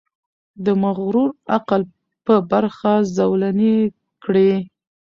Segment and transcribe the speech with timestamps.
[0.65, 1.81] د مغرور عقل
[2.25, 3.77] په برخه زولنې
[4.23, 4.53] کړي.